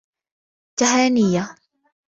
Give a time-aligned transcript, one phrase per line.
[0.77, 1.39] تهانيّ!